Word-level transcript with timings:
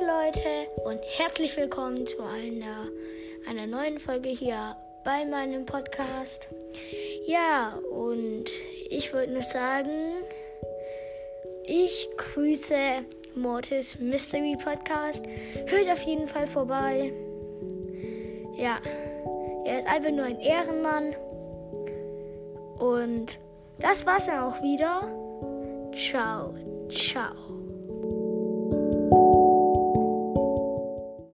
Leute 0.00 0.70
und 0.84 1.00
herzlich 1.16 1.56
willkommen 1.56 2.06
zu 2.06 2.22
einer, 2.22 2.86
einer 3.48 3.66
neuen 3.66 3.98
Folge 3.98 4.28
hier 4.28 4.76
bei 5.04 5.24
meinem 5.24 5.66
Podcast. 5.66 6.46
Ja, 7.26 7.76
und 7.90 8.44
ich 8.90 9.12
wollte 9.12 9.32
nur 9.32 9.42
sagen, 9.42 10.22
ich 11.64 12.08
grüße 12.16 12.76
Mortis 13.34 13.98
Mystery 13.98 14.56
Podcast. 14.62 15.24
Hört 15.66 15.90
auf 15.90 16.02
jeden 16.02 16.28
Fall 16.28 16.46
vorbei. 16.46 17.12
Ja, 18.56 18.78
er 19.64 19.80
ist 19.80 19.88
einfach 19.88 20.12
nur 20.12 20.26
ein 20.26 20.38
Ehrenmann. 20.38 21.16
Und 22.78 23.36
das 23.80 24.06
war's 24.06 24.26
dann 24.26 24.44
auch 24.44 24.62
wieder. 24.62 25.10
Ciao, 25.92 26.54
ciao. 26.88 27.57